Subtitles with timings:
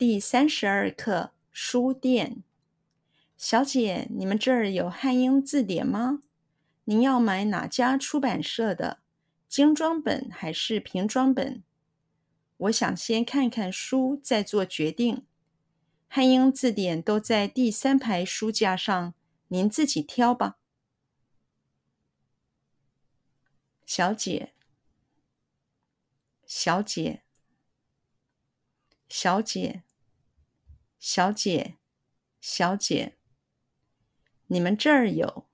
[0.00, 2.42] 第三十二课书店。
[3.36, 6.22] 小姐，你们这儿有汉英字典吗？
[6.84, 9.02] 您要买哪家出版社的？
[9.46, 11.62] 精装本还是平装本？
[12.56, 15.26] 我想先看看书，再做决定。
[16.08, 19.12] 汉英字典都在第三排书架上，
[19.48, 20.56] 您自己挑吧。
[23.84, 24.54] 小姐，
[26.46, 27.20] 小姐。
[29.10, 29.82] 小姐，
[31.00, 31.78] 小姐，
[32.42, 33.16] 小姐，
[34.48, 35.48] 你们这儿有？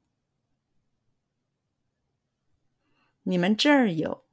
[3.23, 4.27] 你们这儿有？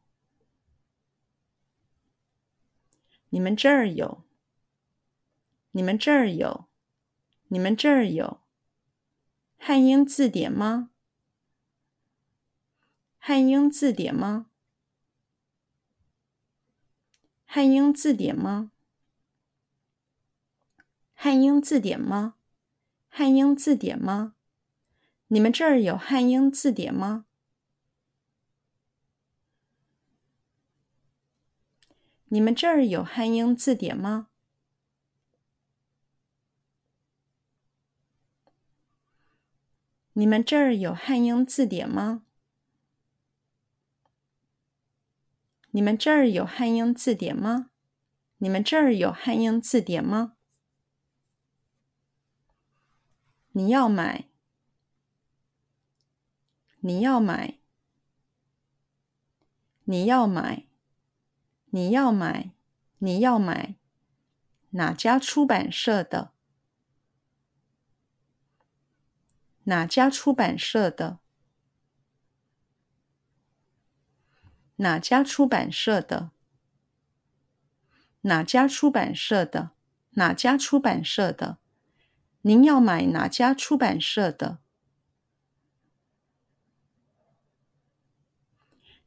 [3.30, 4.24] 你们这儿有？
[5.70, 6.68] 你们这儿有？
[7.48, 8.42] 你们这儿有
[9.60, 10.90] 汉英字典吗？
[13.20, 14.48] 汉英字典吗？
[17.46, 18.73] 汉英字典吗？
[21.24, 22.36] 汉英字典吗？
[23.08, 24.36] 汉英字典吗？
[25.28, 27.24] 你们这儿有汉英字典吗？
[32.26, 34.28] 你们这儿有汉英字典吗？
[40.12, 42.24] 你们这儿有汉英字典吗？
[45.72, 47.70] 你们这儿有汉英字典吗？
[48.40, 50.33] 你们这儿有汉英字典吗？
[53.56, 54.26] 你要买？
[56.80, 57.60] 你要买？
[59.84, 60.66] 你要买？
[61.70, 62.52] 你要买？
[62.98, 63.76] 你要买？
[64.72, 66.32] 哪家出版社的？
[69.66, 71.20] 哪家出版社的？
[74.78, 76.32] 哪家出版社的？
[78.22, 79.72] 哪家出版社的？
[80.16, 81.60] 哪家出版社的？
[82.46, 84.60] 您要买哪家出版社的？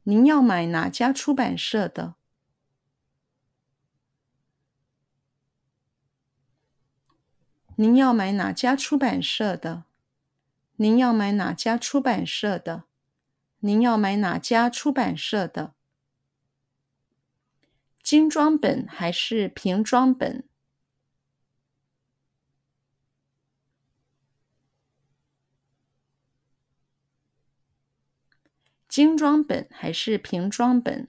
[0.01, 2.15] 您要买哪家出版社的？
[7.75, 9.83] 您要买哪家出版社的？
[10.77, 12.85] 您要买哪家出版社的？
[13.59, 15.75] 您要买哪家出版社的？
[18.01, 20.49] 精装本还是平装本？
[28.97, 31.07] 精装本还是平装本？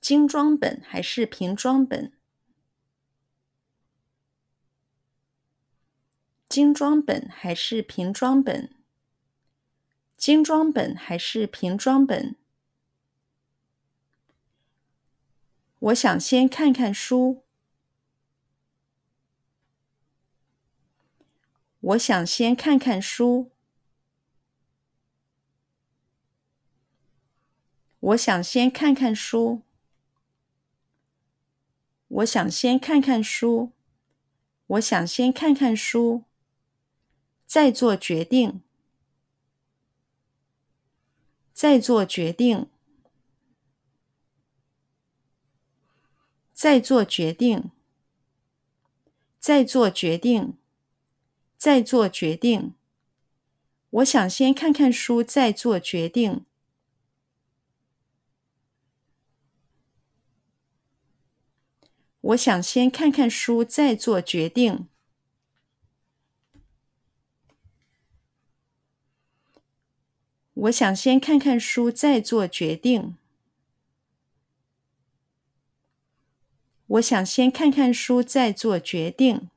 [0.00, 2.14] 精装本还是平装本？
[6.48, 8.74] 精装本还是平装本？
[10.16, 12.36] 精装本还是平装本？
[15.78, 17.44] 我想先看看书。
[21.82, 23.50] 我想先看看书。
[27.98, 29.62] 我想先看看书。
[32.06, 33.72] 我想先看看书。
[34.68, 36.22] 我想先看看书。
[37.46, 38.62] 再做决定。
[41.52, 42.68] 再做决定。
[46.52, 47.72] 再做决定。
[49.40, 50.61] 再做决定。
[51.64, 52.74] 再做决定。
[53.90, 56.44] 我想先看看书，再做决定。
[62.20, 64.88] 我想先看看书，再做决定。
[70.54, 73.16] 我想先看看书，再做决定。
[76.88, 79.51] 我想先看看书，再做决定。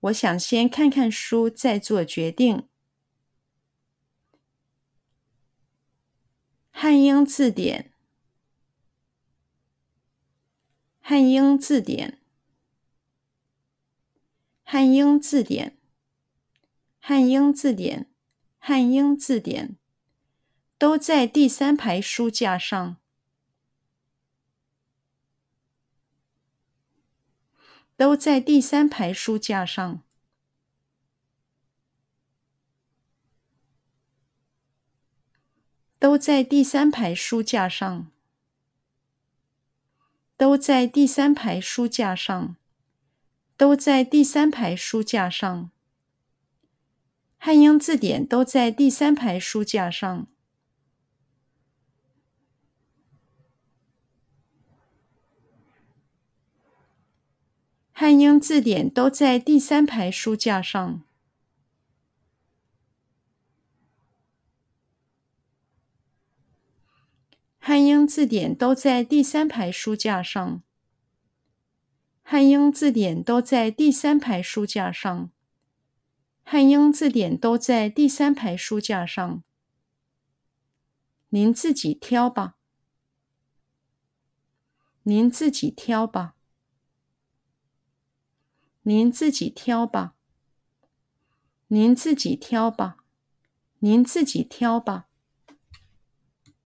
[0.00, 2.68] 我想先看看书，再做决定。
[6.70, 7.92] 汉英字典，
[11.00, 12.20] 汉英字典，
[14.62, 15.76] 汉英字典，
[17.00, 18.08] 汉英字典，
[18.58, 19.76] 汉英字典，
[20.78, 22.98] 都在第三排书架上。
[27.98, 30.04] 都在第三排书架上。
[35.98, 38.12] 都在第三排书架上。
[40.36, 42.54] 都在第三排书架上。
[43.56, 45.72] 都在第三排书架上。
[47.36, 50.28] 汉英字典都在第三排书架上。
[58.00, 61.02] 汉英字典都在第三排书架上。
[67.58, 70.62] 汉英字典都在第三排书架上。
[72.22, 75.32] 汉英字典都在第三排书架上。
[76.44, 79.42] 汉英字典都在第三排书架上。
[81.30, 82.58] 您自己挑吧。
[85.02, 86.37] 您自己挑吧。
[88.88, 90.14] 您自己挑吧。
[91.66, 92.96] 您自己挑吧。
[93.80, 95.07] 您自己挑吧。